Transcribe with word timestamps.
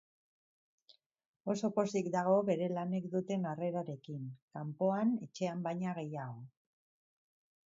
Oso 1.53 1.69
pozik 1.75 2.09
dago 2.15 2.33
bere 2.49 2.71
lanek 2.77 3.05
duten 3.17 3.45
harrerarekin, 3.51 4.25
kanpoan 4.57 5.15
etxean 5.29 5.63
baina 5.69 5.95
gehiago. 6.01 6.45